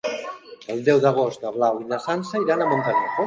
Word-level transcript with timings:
El 0.75 0.81
deu 0.87 1.01
d'agost 1.03 1.45
na 1.45 1.53
Blau 1.59 1.79
i 1.83 1.87
na 1.93 2.01
Sança 2.09 2.45
iran 2.47 2.65
a 2.65 2.71
Montanejos. 2.73 3.15